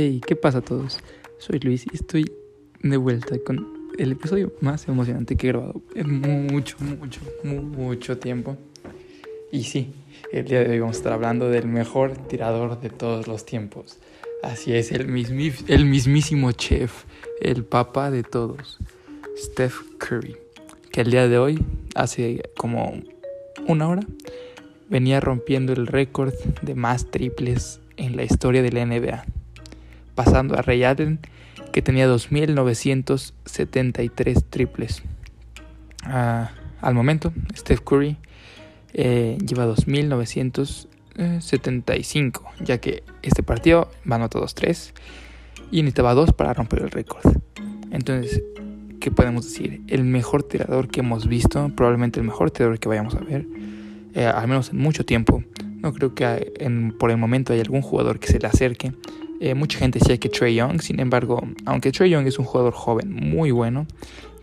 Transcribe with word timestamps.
Hey, 0.00 0.20
¿qué 0.24 0.36
pasa 0.36 0.58
a 0.58 0.60
todos? 0.60 1.00
Soy 1.38 1.58
Luis 1.58 1.84
y 1.92 1.96
estoy 1.96 2.30
de 2.84 2.96
vuelta 2.96 3.34
con 3.44 3.90
el 3.98 4.12
episodio 4.12 4.52
más 4.60 4.86
emocionante 4.86 5.34
que 5.34 5.48
he 5.48 5.50
grabado 5.50 5.82
en 5.96 6.20
mucho, 6.20 6.76
mucho, 6.78 7.20
mucho 7.42 8.16
tiempo. 8.16 8.56
Y 9.50 9.64
sí, 9.64 9.92
el 10.30 10.44
día 10.44 10.60
de 10.60 10.70
hoy 10.70 10.78
vamos 10.78 10.94
a 10.94 10.98
estar 10.98 11.12
hablando 11.12 11.50
del 11.50 11.66
mejor 11.66 12.16
tirador 12.28 12.80
de 12.80 12.90
todos 12.90 13.26
los 13.26 13.44
tiempos. 13.44 13.98
Así 14.44 14.72
es, 14.72 14.92
el, 14.92 15.00
el 15.66 15.84
mismísimo 15.86 16.52
chef, 16.52 17.02
el 17.40 17.64
papá 17.64 18.12
de 18.12 18.22
todos, 18.22 18.78
Steph 19.36 19.80
Curry, 19.98 20.36
que 20.92 21.00
el 21.00 21.10
día 21.10 21.26
de 21.26 21.38
hoy, 21.38 21.58
hace 21.96 22.42
como 22.56 23.02
una 23.66 23.88
hora, 23.88 24.02
venía 24.88 25.18
rompiendo 25.18 25.72
el 25.72 25.88
récord 25.88 26.34
de 26.62 26.76
más 26.76 27.10
triples 27.10 27.80
en 27.96 28.16
la 28.16 28.22
historia 28.22 28.62
de 28.62 28.70
la 28.70 28.86
NBA, 28.86 29.24
pasando 30.18 30.58
a 30.58 30.62
Ray 30.62 30.82
Allen, 30.82 31.20
que 31.70 31.80
tenía 31.80 32.08
2.973 32.08 34.42
triples. 34.50 35.04
Ah, 36.02 36.50
al 36.80 36.94
momento, 36.94 37.32
Steph 37.56 37.82
Curry 37.82 38.16
eh, 38.94 39.38
lleva 39.46 39.68
2.975, 39.68 42.42
ya 42.64 42.78
que 42.78 43.04
este 43.22 43.44
partido 43.44 43.92
a 44.10 44.28
todos 44.28 44.56
3 44.56 44.92
y 45.70 45.82
necesitaba 45.82 46.14
2 46.14 46.32
para 46.32 46.52
romper 46.52 46.82
el 46.82 46.90
récord. 46.90 47.36
Entonces, 47.92 48.42
¿qué 48.98 49.12
podemos 49.12 49.44
decir? 49.44 49.82
El 49.86 50.02
mejor 50.02 50.42
tirador 50.42 50.88
que 50.88 50.98
hemos 50.98 51.28
visto, 51.28 51.70
probablemente 51.76 52.18
el 52.18 52.26
mejor 52.26 52.50
tirador 52.50 52.80
que 52.80 52.88
vayamos 52.88 53.14
a 53.14 53.20
ver, 53.20 53.46
eh, 54.14 54.26
al 54.26 54.48
menos 54.48 54.70
en 54.70 54.78
mucho 54.78 55.04
tiempo. 55.04 55.44
No 55.76 55.92
creo 55.92 56.16
que 56.16 56.50
por 56.98 57.12
el 57.12 57.18
momento 57.18 57.52
haya 57.52 57.62
algún 57.62 57.82
jugador 57.82 58.18
que 58.18 58.26
se 58.26 58.40
le 58.40 58.48
acerque. 58.48 58.92
Eh, 59.40 59.54
mucha 59.54 59.78
gente 59.78 59.98
decía 60.00 60.18
que 60.18 60.28
Trey 60.28 60.54
Young, 60.56 60.80
sin 60.80 61.00
embargo, 61.00 61.40
aunque 61.64 61.92
Trey 61.92 62.10
Young 62.10 62.26
es 62.26 62.38
un 62.38 62.44
jugador 62.44 62.72
joven 62.72 63.12
muy 63.12 63.50
bueno, 63.50 63.86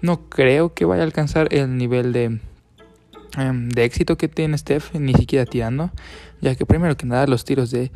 no 0.01 0.29
creo 0.29 0.73
que 0.73 0.85
vaya 0.85 1.01
a 1.01 1.05
alcanzar 1.05 1.47
el 1.51 1.77
nivel 1.77 2.13
de, 2.13 2.39
em, 3.37 3.69
de 3.69 3.83
éxito 3.83 4.17
que 4.17 4.27
tiene 4.27 4.57
Steph, 4.57 4.95
ni 4.95 5.13
siquiera 5.13 5.45
tirando, 5.45 5.91
ya 6.41 6.55
que 6.55 6.65
primero 6.65 6.95
que 6.95 7.05
nada 7.05 7.27
los 7.27 7.43
tiros 7.43 7.71
de, 7.71 7.91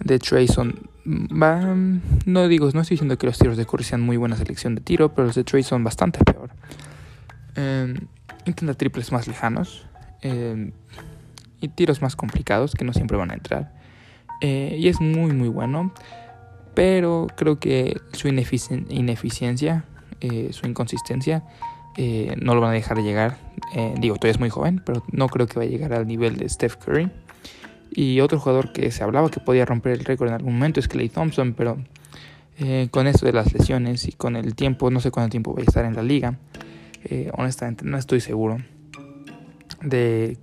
de 0.00 0.18
Trey 0.18 0.46
son... 0.48 0.88
Van, 1.04 2.02
no 2.26 2.48
digo, 2.48 2.68
no 2.74 2.80
estoy 2.80 2.96
diciendo 2.96 3.16
que 3.16 3.26
los 3.26 3.38
tiros 3.38 3.56
de 3.56 3.64
Curry 3.64 3.84
sean 3.84 4.00
muy 4.00 4.16
buena 4.16 4.36
selección 4.36 4.74
de 4.74 4.80
tiro, 4.80 5.14
pero 5.14 5.28
los 5.28 5.36
de 5.36 5.44
Trey 5.44 5.62
son 5.62 5.84
bastante 5.84 6.18
peor. 6.24 6.50
Em, 7.54 7.94
intenta 8.44 8.74
triples 8.74 9.12
más 9.12 9.28
lejanos. 9.28 9.86
Em, 10.22 10.72
y 11.60 11.68
tiros 11.68 12.02
más 12.02 12.16
complicados 12.16 12.74
que 12.74 12.84
no 12.84 12.92
siempre 12.92 13.16
van 13.16 13.30
a 13.30 13.34
entrar. 13.34 13.72
Eh, 14.40 14.76
y 14.78 14.88
es 14.88 15.00
muy 15.00 15.32
muy 15.32 15.48
bueno, 15.48 15.92
pero 16.76 17.26
creo 17.36 17.58
que 17.58 17.98
su 18.12 18.28
ineficiencia, 18.28 19.84
eh, 20.20 20.50
su 20.52 20.66
inconsistencia, 20.66 21.42
eh, 21.96 22.36
no 22.38 22.54
lo 22.54 22.60
van 22.60 22.70
a 22.70 22.74
dejar 22.74 22.98
llegar. 22.98 23.38
digo, 23.98 24.16
todavía 24.16 24.32
es 24.32 24.38
muy 24.38 24.50
joven, 24.50 24.82
pero 24.84 25.02
no 25.10 25.28
creo 25.28 25.46
que 25.46 25.58
vaya 25.58 25.70
a 25.70 25.72
llegar 25.72 25.92
al 25.94 26.06
nivel 26.06 26.36
de 26.36 26.48
Steph 26.48 26.76
Curry. 26.76 27.10
Y 27.90 28.20
otro 28.20 28.38
jugador 28.38 28.72
que 28.72 28.90
se 28.90 29.02
hablaba 29.02 29.30
que 29.30 29.40
podía 29.40 29.64
romper 29.64 29.92
el 29.92 30.04
récord 30.04 30.28
en 30.28 30.34
algún 30.34 30.52
momento 30.52 30.78
es 30.78 30.86
Clay 30.86 31.08
Thompson, 31.08 31.54
pero 31.54 31.78
con 32.90 33.06
esto 33.06 33.26
de 33.26 33.32
las 33.32 33.52
lesiones 33.52 34.06
y 34.06 34.12
con 34.12 34.36
el 34.36 34.54
tiempo, 34.54 34.90
no 34.90 35.00
sé 35.00 35.10
cuánto 35.10 35.30
tiempo 35.30 35.54
va 35.54 35.60
a 35.60 35.64
estar 35.64 35.84
en 35.84 35.94
la 35.94 36.02
liga, 36.02 36.38
honestamente 37.32 37.84
no 37.84 37.98
estoy 37.98 38.20
seguro 38.20 38.58
de 39.82 40.38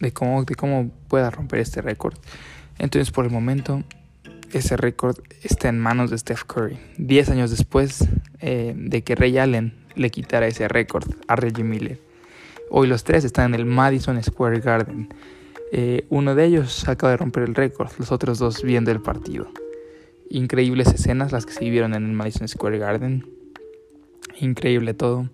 de 0.00 0.12
cómo 0.12 0.90
pueda 1.08 1.30
romper 1.30 1.60
este 1.60 1.82
récord. 1.82 2.14
Entonces, 2.78 3.10
por 3.10 3.24
el 3.24 3.30
momento, 3.30 3.82
ese 4.54 4.76
récord 4.76 5.18
está 5.42 5.68
en 5.68 5.80
manos 5.80 6.10
de 6.10 6.18
Steph 6.18 6.44
Curry. 6.44 6.78
Diez 6.96 7.28
años 7.28 7.50
después 7.50 8.06
eh, 8.40 8.72
de 8.76 9.02
que 9.02 9.16
Ray 9.16 9.36
Allen 9.38 9.74
le 9.96 10.10
quitara 10.10 10.46
ese 10.46 10.68
récord 10.68 11.04
a 11.26 11.34
Reggie 11.34 11.64
Miller. 11.64 11.98
Hoy 12.70 12.86
los 12.86 13.02
tres 13.02 13.24
están 13.24 13.52
en 13.52 13.60
el 13.60 13.66
Madison 13.66 14.22
Square 14.22 14.60
Garden. 14.60 15.12
Eh, 15.72 16.06
uno 16.08 16.36
de 16.36 16.44
ellos 16.44 16.88
acaba 16.88 17.10
de 17.10 17.16
romper 17.16 17.42
el 17.42 17.54
récord, 17.54 17.90
los 17.98 18.12
otros 18.12 18.38
dos 18.38 18.62
viendo 18.62 18.92
el 18.92 19.00
partido. 19.00 19.48
Increíbles 20.30 20.88
escenas 20.88 21.32
las 21.32 21.46
que 21.46 21.52
se 21.52 21.64
vivieron 21.64 21.92
en 21.94 22.04
el 22.04 22.12
Madison 22.12 22.46
Square 22.46 22.78
Garden. 22.78 23.26
Increíble 24.38 24.94
todo. 24.94 25.28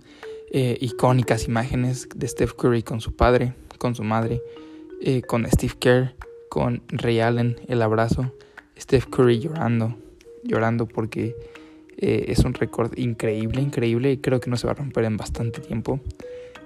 Eh, 0.51 0.79
icónicas 0.81 1.47
imágenes 1.47 2.09
de 2.15 2.27
Steph 2.27 2.55
Curry 2.55 2.83
con 2.83 3.03
su 3.03 3.15
padre, 3.15 3.55
con 3.79 3.95
su 3.95 4.03
madre, 4.03 4.43
con 5.27 5.47
Steve 5.47 5.75
Kerr, 5.79 6.15
con 6.51 6.83
Ray 6.89 7.21
Allen, 7.21 7.57
el 7.69 7.81
abrazo, 7.81 8.35
Steph 8.81 9.07
Curry 9.07 9.39
llorando, 9.39 9.97
llorando 10.43 10.87
porque 10.87 11.37
eh, 11.99 12.27
es 12.29 12.41
un 12.41 12.55
récord 12.55 12.97
increíble, 12.97 13.61
increíble 13.61 14.13
y 14.13 14.17
creo 14.19 14.41
que 14.41 14.49
no 14.51 14.57
se 14.57 14.67
va 14.67 14.73
a 14.73 14.77
romper 14.77 15.05
en 15.05 15.17
bastante 15.17 15.61
tiempo. 15.61 16.01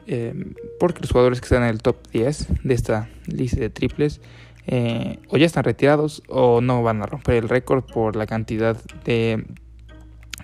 Em, 0.06 0.54
porque 0.78 1.00
los 1.00 1.10
jugadores 1.10 1.40
que 1.40 1.46
están 1.46 1.62
en 1.62 1.70
el 1.70 1.80
top 1.80 1.96
10 2.12 2.48
de 2.62 2.74
esta 2.74 3.08
lista 3.26 3.58
de 3.58 3.70
triples 3.70 4.20
eh, 4.66 5.18
o 5.28 5.38
ya 5.38 5.46
están 5.46 5.64
retirados 5.64 6.22
o 6.28 6.60
no 6.60 6.82
van 6.82 7.02
a 7.02 7.06
romper 7.06 7.36
el 7.36 7.48
récord 7.48 7.84
por 7.84 8.14
la 8.14 8.26
cantidad 8.26 8.76
de 9.04 9.44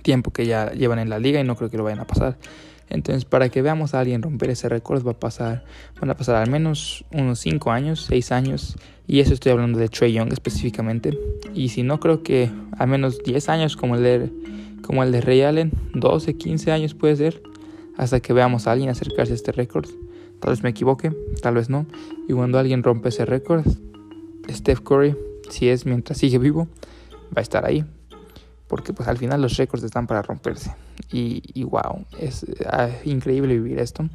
tiempo 0.03 0.31
que 0.31 0.47
ya 0.47 0.73
llevan 0.73 0.99
en 0.99 1.11
la 1.11 1.19
liga 1.19 1.41
y 1.41 1.45
no 1.45 1.57
creo 1.57 1.71
que 1.71 1.77
lo 1.77 1.85
vayan 1.85 2.01
a 2.01 2.07
pasar. 2.07 2.39
Entonces, 2.89 3.25
para 3.25 3.49
que 3.49 3.63
veamos 3.63 3.95
a 3.95 4.01
alguien 4.01 4.21
romper 4.21 4.51
ese 4.51 4.69
récord, 4.69 5.07
va 5.07 5.13
a 5.13 5.19
pasar, 5.19 5.65
van 6.01 6.11
a 6.11 6.17
pasar 6.17 6.37
al 6.37 6.51
menos 6.51 7.05
unos 7.13 7.39
5 7.39 7.71
años, 7.71 8.05
6 8.09 8.33
años, 8.33 8.77
y 9.11 9.19
eso 9.19 9.35
estoy 9.35 9.51
hablando 9.51 9.81
de 9.81 9.89
Trey 9.89 10.13
Young 10.13 10.33
específicamente. 10.33 11.19
Y 11.53 11.71
si 11.71 11.83
no, 11.83 11.99
creo 11.99 12.23
que 12.23 12.49
al 12.79 12.87
menos 12.87 13.25
10 13.25 13.49
años 13.49 13.77
como 13.77 13.97
el 13.97 14.05
de, 14.05 14.31
como 14.83 15.03
el 15.03 15.11
de 15.11 15.21
Ray 15.21 15.43
Allen, 15.43 15.73
12, 15.95 16.37
15 16.37 16.71
años 16.71 16.95
puede 16.95 17.17
ser, 17.17 17.43
hasta 17.97 18.21
que 18.21 18.33
veamos 18.33 18.69
a 18.69 18.73
alguien 18.73 18.89
acercarse 18.89 19.33
a 19.33 19.35
este 19.35 19.51
récord. 19.51 19.89
Tal 20.39 20.51
vez 20.51 20.63
me 20.63 20.71
equivoque, 20.71 21.13
tal 21.43 21.55
vez 21.55 21.69
no. 21.69 21.87
Y 22.29 22.35
cuando 22.35 22.61
alguien 22.61 22.85
rompe 22.85 23.09
ese 23.09 23.27
récord, 23.27 23.67
Steph 24.49 24.81
Curry, 24.81 25.17
si 25.49 25.69
es 25.69 25.87
mientras 25.87 26.17
sigue 26.17 26.39
vivo, 26.39 26.69
va 27.37 27.39
a 27.39 27.43
estar 27.43 27.67
ahí 27.67 27.85
porque 28.69 28.93
pues 28.93 29.09
al 29.09 29.19
final 29.19 29.43
los 29.43 29.57
récords 29.57 29.83
están 29.83 30.07
para 30.07 30.23
romperse. 30.23 30.73
Y, 31.11 31.65
wow, 31.65 32.07
es 32.21 32.47
ah, 32.67 32.89
increíble 33.05 33.55
vivir 33.55 33.81
esto. 33.81 34.09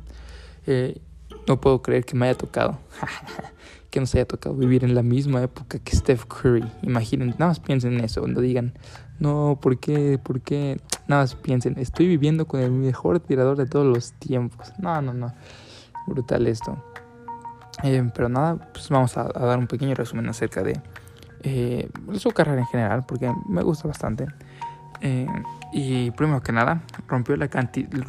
Eh, 0.66 1.02
no 1.46 1.60
puedo 1.60 1.82
creer 1.82 2.06
que 2.06 2.16
me 2.16 2.28
haya 2.28 2.38
tocado, 2.38 2.80
que 3.96 4.02
nos 4.02 4.14
haya 4.14 4.26
tocado 4.26 4.56
vivir 4.56 4.84
en 4.84 4.94
la 4.94 5.04
misma 5.04 5.42
época 5.42 5.80
que 5.80 5.96
Steph 5.96 6.26
Curry. 6.26 6.70
Imaginen, 6.82 7.30
nada 7.40 7.48
más 7.48 7.62
piensen 7.62 7.94
en 7.94 8.04
eso, 8.04 8.20
cuando 8.20 8.42
digan, 8.42 8.74
no, 9.20 9.58
¿por 9.62 9.80
qué? 9.80 10.20
¿Por 10.22 10.42
qué? 10.42 10.82
Nada 11.08 11.22
más 11.22 11.36
piensen, 11.36 11.80
estoy 11.80 12.06
viviendo 12.06 12.46
con 12.46 12.60
el 12.60 12.72
mejor 12.72 13.22
tirador 13.22 13.56
de 13.56 13.66
todos 13.68 13.86
los 13.86 14.12
tiempos. 14.20 14.74
No, 14.80 15.02
no, 15.02 15.14
no, 15.14 15.34
brutal 16.08 16.46
esto. 16.46 16.84
Eh, 17.84 18.04
pero 18.14 18.28
nada, 18.28 18.70
pues 18.74 18.90
vamos 18.90 19.16
a 19.16 19.24
dar 19.30 19.58
un 19.58 19.68
pequeño 19.68 19.96
resumen 19.96 20.28
acerca 20.28 20.62
de 20.62 20.78
eh, 21.44 21.90
su 22.16 22.32
carrera 22.32 22.60
en 22.60 22.68
general, 22.68 23.06
porque 23.06 23.32
me 23.48 23.64
gusta 23.64 23.88
bastante. 23.88 24.28
Eh, 25.00 25.26
y 25.72 26.12
primero 26.12 26.42
que 26.42 26.52
nada, 26.52 26.84
rompió, 27.08 27.38
la 27.38 27.48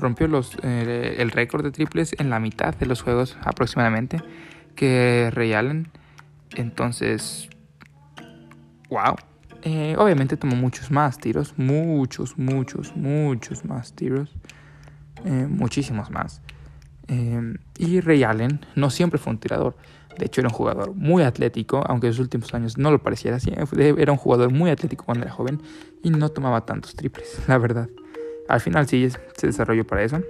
rompió 0.00 0.26
los, 0.26 0.56
el 0.64 1.30
récord 1.30 1.62
de 1.62 1.70
triples 1.70 2.16
en 2.18 2.28
la 2.28 2.40
mitad 2.40 2.74
de 2.74 2.86
los 2.86 3.02
juegos 3.02 3.36
aproximadamente 3.44 4.20
que 4.76 5.30
Ray 5.32 5.54
Allen. 5.54 5.88
Entonces, 6.54 7.48
wow. 8.88 9.16
Eh, 9.62 9.96
obviamente 9.98 10.36
tomó 10.36 10.54
muchos 10.54 10.92
más 10.92 11.18
tiros, 11.18 11.54
muchos, 11.56 12.38
muchos, 12.38 12.94
muchos 12.94 13.64
más 13.64 13.92
tiros, 13.94 14.30
muchísimos 15.24 16.10
más. 16.10 16.40
y 17.08 18.00
Ray 18.00 18.22
Allen 18.22 18.64
no 18.76 18.90
siempre 18.90 19.18
fue 19.18 19.32
un 19.32 19.40
tirador. 19.40 19.76
De 20.18 20.26
hecho, 20.26 20.40
era 20.40 20.48
un 20.48 20.54
jugador 20.54 20.94
muy 20.94 21.22
atlético, 21.22 21.82
aunque 21.86 22.06
en 22.06 22.14
sus 22.14 22.20
últimos 22.20 22.52
años 22.54 22.78
no 22.78 22.90
lo 22.90 23.02
pareciera 23.02 23.36
así. 23.36 23.52
Era 23.76 24.12
un 24.12 24.18
jugador 24.18 24.50
muy 24.50 24.70
atlético 24.70 25.04
cuando 25.04 25.24
era 25.24 25.32
joven 25.32 25.60
y 26.02 26.10
no 26.10 26.30
tomaba 26.30 26.64
tantos 26.64 26.94
triples, 26.94 27.40
la 27.48 27.58
verdad. 27.58 27.88
Al 28.48 28.60
final 28.60 28.86
sí 28.86 29.08
se 29.36 29.46
desarrolló 29.46 29.86
para 29.86 30.04
eso. 30.04 30.20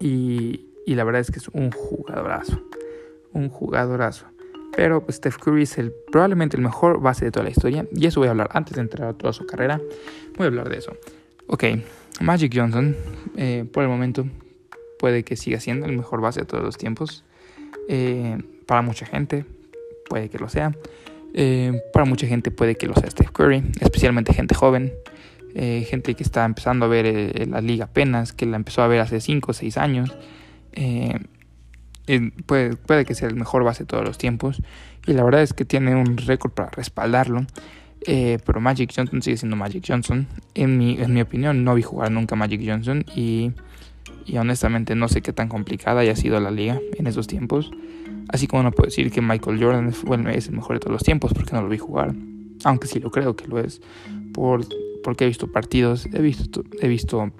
Y, 0.00 0.68
y 0.86 0.94
la 0.94 1.04
verdad 1.04 1.20
es 1.20 1.30
que 1.30 1.38
es 1.38 1.48
un 1.48 1.70
jugadorazo. 1.70 2.60
Un 3.34 3.50
jugadorazo. 3.50 4.26
Pero 4.76 5.04
pues, 5.04 5.16
Steph 5.18 5.36
Curry 5.36 5.62
es 5.62 5.78
el, 5.78 5.92
probablemente 6.10 6.56
el 6.56 6.62
mejor 6.62 7.00
base 7.00 7.26
de 7.26 7.30
toda 7.30 7.44
la 7.44 7.50
historia. 7.50 7.86
Y 7.94 8.06
eso 8.06 8.20
voy 8.20 8.28
a 8.28 8.30
hablar 8.30 8.48
antes 8.52 8.74
de 8.74 8.80
entrar 8.80 9.08
a 9.08 9.12
toda 9.12 9.32
su 9.32 9.46
carrera. 9.46 9.80
Voy 10.36 10.44
a 10.44 10.48
hablar 10.48 10.68
de 10.68 10.78
eso. 10.78 10.96
Ok, 11.46 11.64
Magic 12.20 12.52
Johnson, 12.54 12.96
eh, 13.36 13.64
por 13.70 13.82
el 13.82 13.88
momento, 13.88 14.26
puede 14.98 15.24
que 15.24 15.36
siga 15.36 15.60
siendo 15.60 15.86
el 15.86 15.96
mejor 15.96 16.20
base 16.20 16.40
de 16.40 16.46
todos 16.46 16.64
los 16.64 16.78
tiempos. 16.78 17.24
Eh, 17.88 18.38
para 18.66 18.82
mucha 18.82 19.06
gente 19.06 19.44
puede 20.08 20.28
que 20.28 20.38
lo 20.38 20.48
sea. 20.48 20.74
Eh, 21.34 21.82
para 21.92 22.04
mucha 22.04 22.26
gente 22.26 22.50
puede 22.50 22.76
que 22.76 22.86
lo 22.86 22.94
sea 22.94 23.10
Steph 23.10 23.30
Curry, 23.30 23.62
especialmente 23.80 24.32
gente 24.32 24.54
joven, 24.54 24.92
gente 25.54 26.14
que 26.14 26.22
está 26.24 26.44
empezando 26.44 26.86
a 26.86 26.88
ver 26.88 27.48
la 27.48 27.60
liga 27.60 27.84
apenas, 27.84 28.32
que 28.32 28.44
la 28.44 28.56
empezó 28.56 28.82
a 28.82 28.88
ver 28.88 29.00
hace 29.00 29.20
5 29.20 29.50
o 29.50 29.54
6 29.54 29.76
años. 29.78 30.16
Puede, 32.46 33.04
que 33.04 33.14
sea 33.14 33.28
el 33.28 33.36
mejor 33.36 33.64
base 33.64 33.84
de 33.84 33.86
todos 33.86 34.04
los 34.04 34.18
tiempos 34.18 34.62
y 35.06 35.12
la 35.12 35.24
verdad 35.24 35.42
es 35.42 35.52
que 35.52 35.64
tiene 35.64 35.94
un 35.94 36.16
récord 36.16 36.52
para 36.52 36.70
respaldarlo. 36.70 37.46
Eh, 38.06 38.38
pero 38.44 38.60
Magic 38.60 38.92
Johnson 38.94 39.22
sigue 39.22 39.38
siendo 39.38 39.56
Magic 39.56 39.84
Johnson. 39.86 40.26
En 40.54 40.76
mi, 40.76 41.00
en 41.00 41.14
mi 41.14 41.22
opinión, 41.22 41.64
no 41.64 41.74
vi 41.74 41.82
jugar 41.82 42.10
nunca 42.10 42.36
Magic 42.36 42.60
Johnson 42.64 43.04
y, 43.14 43.52
y 44.26 44.36
honestamente 44.36 44.94
no 44.94 45.08
sé 45.08 45.22
qué 45.22 45.32
tan 45.32 45.48
complicada 45.48 46.00
haya 46.00 46.14
sido 46.14 46.38
la 46.40 46.50
liga 46.50 46.78
en 46.98 47.06
esos 47.06 47.26
tiempos. 47.26 47.70
Así 48.28 48.46
como 48.46 48.62
no 48.62 48.72
puedo 48.72 48.86
decir 48.86 49.10
que 49.10 49.20
Michael 49.20 49.62
Jordan 49.62 49.88
es 50.30 50.48
el 50.48 50.54
mejor 50.54 50.76
de 50.76 50.80
todos 50.80 50.92
los 50.92 51.02
tiempos 51.02 51.32
porque 51.34 51.52
no 51.52 51.62
lo 51.62 51.68
vi 51.68 51.78
jugar. 51.78 52.14
Aunque 52.64 52.88
sí 52.88 53.00
lo 53.00 53.10
creo 53.10 53.36
que 53.36 53.46
lo 53.46 53.58
es. 53.58 53.80
Por, 54.32 54.66
porque 55.02 55.24
he 55.24 55.26
visto 55.28 55.52
partidos, 55.52 56.08
he 56.12 56.20
visto, 56.20 56.64
he 56.80 56.88
visto, 56.88 57.30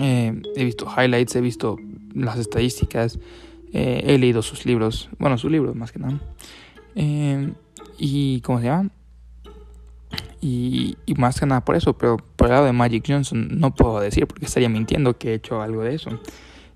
eh, 0.00 0.40
he 0.54 0.64
visto 0.64 0.86
highlights, 0.86 1.34
he 1.36 1.40
visto 1.40 1.78
las 2.14 2.38
estadísticas, 2.38 3.18
eh, 3.72 4.02
he 4.06 4.18
leído 4.18 4.42
sus 4.42 4.64
libros, 4.64 5.08
bueno, 5.18 5.38
sus 5.38 5.50
libros 5.50 5.74
más 5.74 5.92
que 5.92 5.98
nada. 5.98 6.18
Eh, 6.94 7.52
y, 7.98 8.40
¿cómo 8.42 8.60
se 8.60 8.66
llama? 8.66 8.90
Y, 10.40 10.96
más 11.16 11.40
que 11.40 11.46
nada 11.46 11.64
por 11.64 11.76
eso, 11.76 11.96
pero 11.96 12.16
por 12.36 12.46
el 12.46 12.52
lado 12.52 12.66
de 12.66 12.72
Magic 12.72 13.04
Johnson 13.06 13.48
no 13.58 13.74
puedo 13.74 14.00
decir 14.00 14.26
porque 14.26 14.44
estaría 14.44 14.68
mintiendo 14.68 15.18
que 15.18 15.30
he 15.30 15.34
hecho 15.34 15.60
algo 15.60 15.82
de 15.82 15.94
eso. 15.94 16.20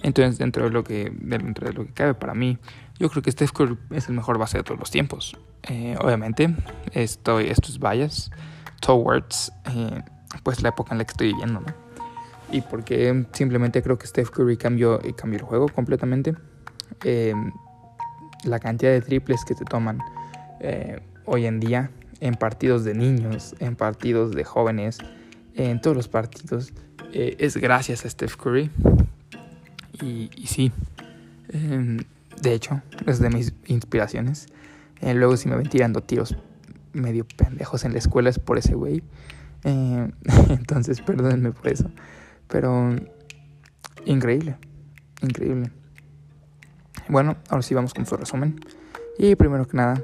Entonces, 0.02 0.38
dentro 0.38 0.64
de 0.64 0.70
lo 0.70 0.82
que, 0.82 1.12
dentro 1.14 1.69
de 1.69 1.75
lo 1.75 1.84
que 1.84 1.92
cabe 1.92 2.14
para 2.14 2.34
mí, 2.34 2.58
yo 2.98 3.10
creo 3.10 3.22
que 3.22 3.31
Steph 3.31 3.52
Curry 3.52 3.76
es 3.90 4.08
el 4.08 4.14
mejor 4.14 4.38
base 4.38 4.58
de 4.58 4.64
todos 4.64 4.81
los 4.81 4.90
tiempos. 4.90 5.37
Eh, 5.69 5.96
obviamente, 6.00 6.54
estoy, 6.92 7.48
esto 7.48 7.69
es 7.69 7.78
bias 7.78 8.31
towards 8.81 9.52
pues 10.42 10.62
la 10.62 10.70
época 10.70 10.92
en 10.92 10.98
la 10.98 11.04
que 11.04 11.10
estoy 11.10 11.26
viviendo, 11.28 11.60
¿no? 11.60 11.66
Y 12.52 12.62
porque 12.62 13.26
simplemente 13.32 13.82
creo 13.82 13.98
que 13.98 14.06
Steph 14.06 14.31
Curry 14.31 14.56
cambió, 14.56 15.00
cambió 15.16 15.38
el 15.38 15.44
juego 15.44 15.69
completamente. 15.69 16.34
Eh, 17.04 17.34
la 18.44 18.58
cantidad 18.58 18.92
de 18.92 19.00
triples 19.00 19.44
que 19.44 19.54
se 19.54 19.64
toman 19.64 19.98
eh, 20.60 21.00
hoy 21.26 21.46
en 21.46 21.60
día 21.60 21.90
en 22.20 22.34
partidos 22.34 22.84
de 22.84 22.94
niños, 22.94 23.54
en 23.58 23.76
partidos 23.76 24.32
de 24.32 24.44
jóvenes, 24.44 24.98
en 25.54 25.81
todos 25.81 25.96
los 25.96 26.08
partidos, 26.08 26.72
eh, 27.12 27.37
es 27.38 27.56
gracias 27.56 28.04
a 28.04 28.10
Steph 28.10 28.37
Curry. 28.37 28.70
Y, 30.02 30.31
y 30.37 30.46
sí, 30.46 30.72
eh, 31.48 31.98
de 32.42 32.54
hecho, 32.54 32.82
es 33.06 33.19
de 33.19 33.31
mis 33.31 33.54
inspiraciones. 33.66 34.46
Eh, 35.00 35.14
luego 35.14 35.37
si 35.37 35.48
me 35.48 35.56
ven 35.56 35.69
tirando 35.69 36.02
tiros 36.02 36.37
medio 36.92 37.25
pendejos 37.25 37.84
en 37.84 37.92
la 37.92 37.98
escuela 37.98 38.31
es 38.31 38.38
por 38.38 38.58
ese 38.58 38.75
güey. 38.75 39.02
Entonces, 39.62 41.00
perdónenme 41.00 41.52
por 41.52 41.69
eso. 41.69 41.90
Pero 42.48 42.96
increíble, 44.04 44.56
increíble. 45.22 45.70
Bueno, 47.11 47.37
ahora 47.49 47.62
sí 47.62 47.75
vamos 47.75 47.93
con 47.93 48.07
su 48.07 48.17
resumen. 48.17 48.61
Y 49.19 49.35
primero 49.35 49.67
que 49.67 49.77
nada, 49.77 50.01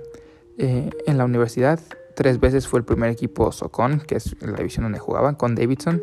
eh, 0.58 0.90
en 1.06 1.18
la 1.18 1.24
universidad, 1.24 1.78
tres 2.16 2.40
veces 2.40 2.66
fue 2.66 2.80
el 2.80 2.84
primer 2.84 3.10
equipo 3.10 3.52
Socon, 3.52 4.00
que 4.00 4.16
es 4.16 4.34
la 4.40 4.56
división 4.56 4.84
donde 4.84 4.98
jugaban, 4.98 5.36
con 5.36 5.54
Davidson, 5.54 6.02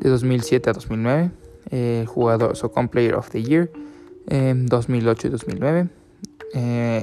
de 0.00 0.08
2007 0.08 0.70
a 0.70 0.72
2009. 0.72 1.30
Eh, 1.70 2.04
jugador 2.06 2.56
Socon 2.56 2.88
Player 2.88 3.14
of 3.14 3.30
the 3.30 3.42
Year, 3.42 3.70
eh, 4.28 4.54
2008 4.54 5.26
y 5.26 5.30
2009. 5.30 5.88
Eh, 6.54 7.02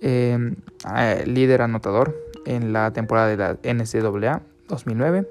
el 0.00 1.34
líder 1.34 1.62
anotador 1.62 2.16
en 2.46 2.72
la 2.72 2.92
temporada 2.92 3.28
de 3.28 3.36
la 3.36 3.58
NCAA 3.62 4.42
2009. 4.68 5.28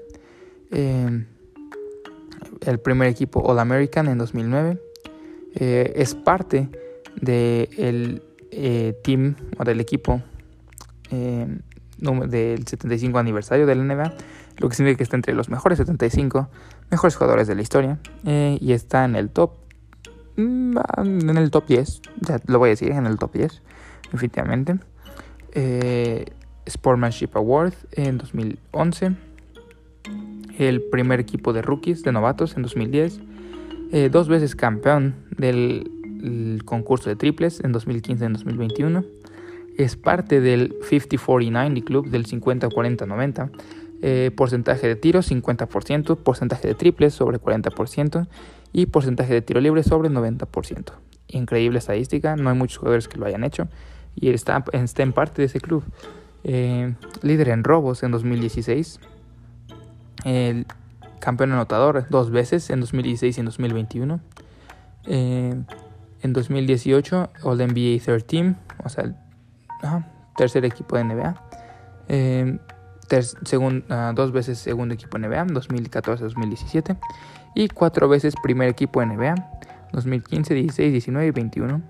el 2.60 2.78
primer 2.80 3.08
equipo 3.08 3.40
All 3.40 3.58
American 3.58 4.06
en 4.08 4.18
2009. 4.18 4.78
Es 5.58 6.14
parte 6.14 6.68
del 7.20 8.22
eh, 8.50 8.94
team 9.02 9.36
o 9.58 9.64
del 9.64 9.80
equipo 9.80 10.22
eh, 11.10 11.46
del 11.98 12.66
75 12.66 13.18
aniversario 13.18 13.66
de 13.66 13.74
la 13.74 13.82
NBA, 13.82 14.14
lo 14.58 14.68
que 14.68 14.74
significa 14.74 14.98
que 14.98 15.02
está 15.04 15.16
entre 15.16 15.34
los 15.34 15.48
mejores 15.48 15.78
75 15.78 16.48
mejores 16.90 17.16
jugadores 17.16 17.48
de 17.48 17.54
la 17.54 17.62
historia 17.62 17.98
eh, 18.24 18.58
y 18.60 18.72
está 18.72 19.04
en 19.04 19.16
el 19.16 19.30
top 19.30 19.52
mm, 20.36 20.76
en 20.98 21.36
el 21.38 21.50
top 21.50 21.66
10, 21.66 22.02
ya 22.20 22.40
lo 22.46 22.58
voy 22.58 22.68
a 22.68 22.70
decir, 22.70 22.92
en 22.92 23.06
el 23.06 23.18
top 23.18 23.32
10, 23.32 23.62
definitivamente. 24.12 24.78
Eh, 25.52 26.26
Sportsmanship 26.66 27.30
Award 27.34 27.74
en 27.92 28.18
2011, 28.18 29.16
el 30.58 30.82
primer 30.82 31.20
equipo 31.20 31.52
de 31.52 31.62
rookies, 31.62 32.02
de 32.02 32.12
novatos 32.12 32.56
en 32.56 32.62
2010, 32.62 33.20
eh, 33.92 34.08
dos 34.10 34.28
veces 34.28 34.56
campeón 34.56 35.14
del 35.36 35.90
el 36.22 36.62
concurso 36.64 37.08
de 37.08 37.16
triples 37.16 37.60
en 37.60 37.72
2015 37.72 38.24
y 38.24 38.26
en 38.26 38.32
2021. 38.32 39.04
Es 39.76 39.96
parte 39.96 40.40
del 40.40 40.74
50-40-90 40.80 41.84
Club 41.84 42.08
del 42.08 42.26
50-40-90. 42.26 43.50
Eh, 44.02 44.30
porcentaje 44.36 44.86
de 44.86 44.96
tiros 44.96 45.30
50%, 45.30 46.16
porcentaje 46.16 46.68
de 46.68 46.74
triples 46.74 47.14
sobre 47.14 47.38
40% 47.38 48.28
y 48.72 48.86
porcentaje 48.86 49.32
de 49.32 49.40
tiro 49.40 49.60
libre 49.60 49.82
sobre 49.82 50.10
90%. 50.10 50.92
Increíble 51.28 51.78
estadística, 51.78 52.36
no 52.36 52.50
hay 52.50 52.56
muchos 52.56 52.78
jugadores 52.78 53.08
que 53.08 53.18
lo 53.18 53.26
hayan 53.26 53.42
hecho 53.42 53.68
y 54.14 54.28
está 54.28 54.64
en 54.72 55.12
parte 55.12 55.42
de 55.42 55.46
ese 55.46 55.60
club. 55.60 55.82
Eh, 56.44 56.94
líder 57.22 57.48
en 57.48 57.64
robos 57.64 58.02
en 58.02 58.10
2016. 58.10 59.00
El 60.24 60.66
campeón 61.20 61.52
anotador 61.52 62.06
dos 62.10 62.30
veces 62.30 62.70
en 62.70 62.80
2016 62.80 63.36
y 63.36 63.40
en 63.40 63.46
2021. 63.46 64.20
Eh, 65.06 65.54
en 66.22 66.32
2018 66.32 67.30
All 67.42 67.58
NBA 67.58 68.02
Third 68.04 68.24
Team, 68.24 68.56
o 68.84 68.88
sea, 68.88 69.04
el 69.04 69.14
tercer 70.36 70.64
equipo 70.64 70.96
de 70.96 71.04
NBA. 71.04 71.42
Eh, 72.08 72.58
dos 74.14 74.32
veces 74.32 74.58
segundo 74.58 74.94
equipo 74.94 75.18
NBA, 75.18 75.46
2014-2017. 75.46 76.96
Y 77.54 77.68
cuatro 77.68 78.08
veces 78.08 78.34
primer 78.42 78.68
equipo 78.68 79.04
NBA, 79.04 79.34
2015, 79.92 80.54
16, 80.54 80.92
19 80.92 81.26
y 81.26 81.30
21. 81.30 81.82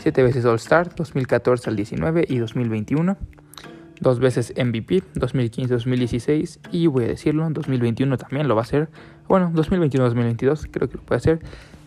Siete 0.00 0.22
veces 0.22 0.44
All 0.44 0.56
Star, 0.56 0.94
2014 0.94 1.70
al 1.70 1.76
19 1.76 2.24
y 2.28 2.38
2021. 2.38 3.16
Dos 4.00 4.20
veces 4.20 4.52
MVP, 4.56 5.02
2015, 5.14 5.74
2016 5.74 6.60
y 6.70 6.86
voy 6.86 7.04
a 7.04 7.08
decirlo, 7.08 7.46
en 7.46 7.52
2021 7.52 8.16
también 8.16 8.46
lo 8.46 8.54
va 8.54 8.62
a 8.62 8.64
hacer. 8.64 8.88
Bueno, 9.28 9.50
2021, 9.52 10.04
2022 10.04 10.68
creo 10.70 10.88
que 10.88 10.96
lo 10.96 11.02
puede 11.02 11.18
hacer 11.18 11.40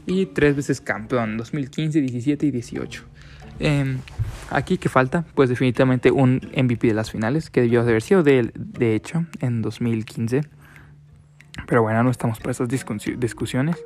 y 0.06 0.26
tres 0.26 0.56
veces 0.56 0.82
campeón, 0.82 1.38
2015, 1.38 2.02
17 2.02 2.46
y 2.46 2.52
18. 2.52 3.04
Eh, 3.60 3.98
aquí 4.50 4.78
que 4.78 4.90
falta, 4.90 5.24
pues 5.36 5.50
definitivamente 5.50 6.12
un 6.12 6.42
MVP 6.56 6.88
de 6.88 6.94
las 6.94 7.12
finales, 7.12 7.50
que 7.50 7.62
debió 7.62 7.82
haber 7.82 8.02
sido 8.02 8.24
de, 8.24 8.52
de 8.56 8.96
hecho 8.96 9.26
en 9.40 9.62
2015. 9.62 10.42
Pero 11.68 11.84
bueno, 11.84 12.04
no 12.04 12.10
estamos 12.10 12.40
para 12.40 12.52
esas 12.52 12.68
discusiones. 12.68 13.78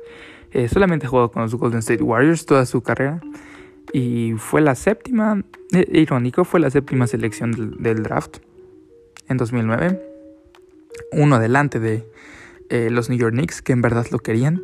Eh, 0.52 0.68
solamente 0.68 1.06
ha 1.06 1.08
jugado 1.08 1.30
con 1.30 1.42
los 1.42 1.54
Golden 1.54 1.80
State 1.80 2.02
Warriors 2.02 2.46
toda 2.46 2.64
su 2.64 2.82
carrera. 2.82 3.20
Y 3.92 4.34
fue 4.38 4.60
la 4.60 4.74
séptima, 4.74 5.42
eh, 5.72 5.86
irónico, 5.92 6.44
fue 6.44 6.60
la 6.60 6.70
séptima 6.70 7.06
selección 7.06 7.76
del, 7.78 8.02
draft 8.02 8.38
en 9.28 9.36
2009. 9.36 10.00
Uno 11.12 11.38
delante 11.38 11.78
de 11.78 12.04
eh, 12.68 12.90
los 12.90 13.08
New 13.08 13.18
York 13.18 13.32
Knicks, 13.32 13.62
que 13.62 13.72
en 13.72 13.82
verdad 13.82 14.06
lo 14.10 14.18
querían. 14.18 14.62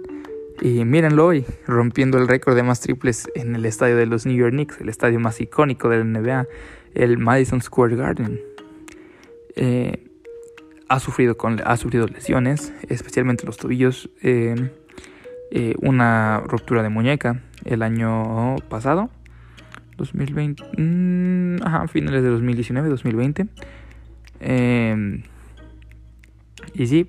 Y 0.60 0.84
mírenlo 0.84 1.26
hoy, 1.26 1.44
rompiendo 1.66 2.18
el 2.18 2.28
récord 2.28 2.54
de 2.54 2.62
más 2.62 2.80
triples 2.80 3.28
en 3.34 3.56
el 3.56 3.64
estadio 3.64 3.96
de 3.96 4.06
los 4.06 4.26
New 4.26 4.36
York 4.36 4.52
Knicks, 4.52 4.80
el 4.80 4.88
estadio 4.88 5.18
más 5.18 5.40
icónico 5.40 5.88
de 5.88 5.98
la 5.98 6.04
NBA, 6.04 6.46
el 6.94 7.18
Madison 7.18 7.60
Square 7.60 7.96
Garden. 7.96 8.40
Eh, 9.56 10.04
ha, 10.88 11.00
sufrido 11.00 11.36
con, 11.36 11.60
ha 11.64 11.76
sufrido 11.76 12.06
lesiones, 12.06 12.72
especialmente 12.88 13.46
los 13.46 13.56
tobillos, 13.56 14.10
eh, 14.22 14.54
una 15.80 16.42
ruptura 16.46 16.82
de 16.82 16.88
muñeca 16.88 17.42
el 17.64 17.82
año 17.82 18.56
pasado, 18.68 19.10
2020, 19.96 20.62
mmm, 20.78 21.56
ajá, 21.62 21.88
finales 21.88 22.22
de 22.22 22.28
2019, 22.28 22.88
2020. 22.88 23.46
Eh, 24.40 25.22
y 26.74 26.86
sí, 26.86 27.08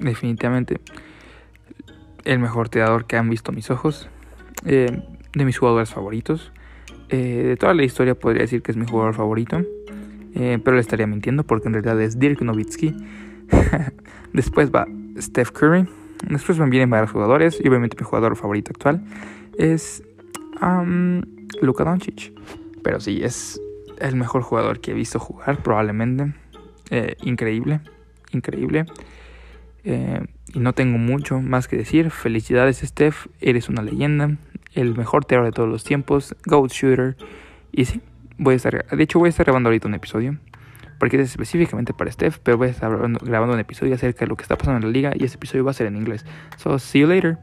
definitivamente 0.00 0.80
el 2.24 2.38
mejor 2.38 2.68
tirador 2.68 3.06
que 3.06 3.16
han 3.16 3.28
visto 3.28 3.52
mis 3.52 3.70
ojos, 3.70 4.08
eh, 4.64 5.02
de 5.32 5.44
mis 5.44 5.58
jugadores 5.58 5.90
favoritos. 5.90 6.52
Eh, 7.08 7.42
de 7.46 7.56
toda 7.56 7.74
la 7.74 7.84
historia 7.84 8.14
podría 8.14 8.42
decir 8.42 8.62
que 8.62 8.70
es 8.70 8.76
mi 8.76 8.86
jugador 8.86 9.14
favorito, 9.14 9.62
eh, 10.34 10.58
pero 10.64 10.76
le 10.76 10.80
estaría 10.80 11.06
mintiendo 11.06 11.44
porque 11.44 11.68
en 11.68 11.74
realidad 11.74 12.00
es 12.00 12.18
Dirk 12.18 12.40
Nowitzki. 12.42 12.94
Después 14.32 14.70
va 14.70 14.86
Steph 15.18 15.50
Curry. 15.50 15.86
Después 16.28 16.58
vienen 16.70 16.88
varios 16.88 17.10
jugadores 17.10 17.60
y 17.62 17.68
obviamente 17.68 17.96
mi 17.98 18.04
jugador 18.04 18.36
favorito 18.36 18.70
actual 18.70 19.02
es 19.58 20.02
um, 20.60 21.22
Luka 21.60 21.84
Doncic. 21.84 22.32
Pero 22.82 23.00
sí, 23.00 23.22
es 23.22 23.60
el 23.98 24.16
mejor 24.16 24.42
jugador 24.42 24.80
que 24.80 24.90
he 24.90 24.94
visto 24.94 25.18
jugar 25.18 25.62
probablemente. 25.62 26.34
increíble, 27.22 27.80
increíble. 28.32 28.86
Eh, 29.84 30.20
y 30.54 30.60
no 30.60 30.72
tengo 30.72 30.98
mucho 30.98 31.40
más 31.40 31.68
que 31.68 31.76
decir. 31.76 32.10
Felicidades, 32.10 32.78
Steph. 32.78 33.26
Eres 33.40 33.68
una 33.68 33.82
leyenda. 33.82 34.36
El 34.74 34.96
mejor 34.96 35.24
tirador 35.24 35.50
de 35.50 35.54
todos 35.54 35.68
los 35.68 35.84
tiempos. 35.84 36.34
Goat 36.46 36.72
Shooter. 36.72 37.16
Y 37.72 37.84
sí, 37.86 38.00
voy 38.38 38.54
a 38.54 38.56
estar. 38.56 38.86
De 38.86 39.02
hecho, 39.02 39.18
voy 39.18 39.28
a 39.28 39.30
estar 39.30 39.44
grabando 39.44 39.68
ahorita 39.68 39.88
un 39.88 39.94
episodio. 39.94 40.38
porque 40.98 41.16
es 41.20 41.30
específicamente 41.30 41.92
para 41.92 42.12
Steph, 42.12 42.38
pero 42.44 42.56
voy 42.58 42.68
a 42.68 42.70
estar 42.70 42.90
grabando 43.22 43.54
un 43.54 43.58
episodio 43.58 43.92
acerca 43.94 44.20
de 44.20 44.28
lo 44.28 44.36
que 44.36 44.42
está 44.42 44.56
pasando 44.56 44.78
en 44.78 44.84
la 44.84 44.90
liga 44.90 45.12
y 45.16 45.24
ese 45.24 45.34
episodio 45.34 45.64
va 45.64 45.72
a 45.72 45.74
ser 45.74 45.88
en 45.88 45.96
inglés. 45.96 46.24
So, 46.58 46.78
see 46.78 47.00
you 47.00 47.08
later. 47.08 47.38